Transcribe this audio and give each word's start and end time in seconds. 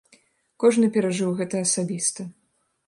Кожны 0.63 0.89
перажыў 0.95 1.37
гэта 1.41 1.55
асабіста. 1.67 2.21